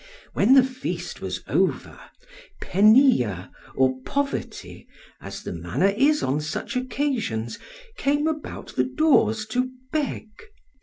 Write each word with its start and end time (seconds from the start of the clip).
When 0.33 0.55
the 0.55 0.63
feast 0.63 1.21
was 1.21 1.43
over, 1.47 1.99
Penia 2.59 3.51
or 3.75 4.01
Poverty, 4.03 4.87
as 5.21 5.43
the 5.43 5.53
manner 5.53 5.89
is 5.95 6.23
on 6.23 6.41
such 6.41 6.75
occasions, 6.75 7.59
came 7.97 8.25
about 8.25 8.75
the 8.75 8.83
doors 8.85 9.45
to 9.49 9.69
beg. 9.93 10.27